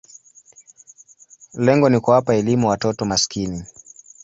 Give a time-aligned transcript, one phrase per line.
[1.53, 3.65] Lengo ni kuwapa elimu watoto maskini.